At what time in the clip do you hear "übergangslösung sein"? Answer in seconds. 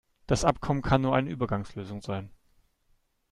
1.29-2.31